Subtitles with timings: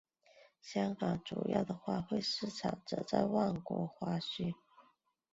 [0.63, 4.55] 香港主要的花卉市场则有旺角花墟。